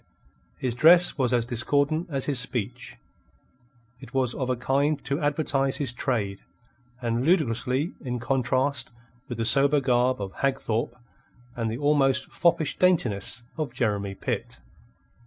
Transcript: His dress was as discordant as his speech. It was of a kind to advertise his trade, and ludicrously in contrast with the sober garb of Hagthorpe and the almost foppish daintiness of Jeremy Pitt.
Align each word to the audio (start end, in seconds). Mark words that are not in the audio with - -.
His 0.57 0.73
dress 0.73 1.15
was 1.15 1.31
as 1.31 1.45
discordant 1.45 2.07
as 2.09 2.25
his 2.25 2.39
speech. 2.39 2.97
It 3.99 4.15
was 4.15 4.33
of 4.33 4.49
a 4.49 4.55
kind 4.55 4.97
to 5.05 5.19
advertise 5.21 5.77
his 5.77 5.93
trade, 5.93 6.41
and 7.03 7.23
ludicrously 7.23 7.93
in 8.03 8.17
contrast 8.17 8.89
with 9.29 9.37
the 9.37 9.45
sober 9.45 9.79
garb 9.79 10.19
of 10.19 10.33
Hagthorpe 10.37 10.95
and 11.55 11.69
the 11.69 11.77
almost 11.77 12.31
foppish 12.31 12.79
daintiness 12.79 13.43
of 13.59 13.75
Jeremy 13.75 14.15
Pitt. 14.15 14.59